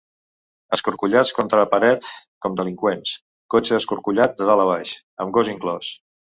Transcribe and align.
Escorcollats 0.77 1.31
contra 1.39 1.65
paret 1.73 2.07
com 2.47 2.57
delinqüents, 2.61 3.13
cotxe 3.57 3.79
escorcollat 3.83 4.37
de 4.43 4.51
dalt 4.53 4.67
a 4.67 4.69
baix, 4.75 4.99
amb 5.27 5.39
gos 5.41 5.57
inclòs. 5.57 5.97